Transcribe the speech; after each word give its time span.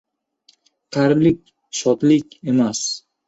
•Qarilik― 0.95 1.39
shodlik 1.81 2.27
emas. 2.53 2.81